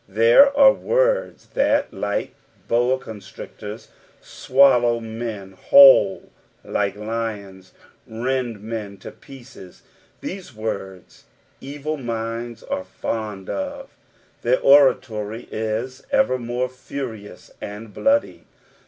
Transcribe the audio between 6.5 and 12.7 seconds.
or like lions, reud men to pieces; these words evil minds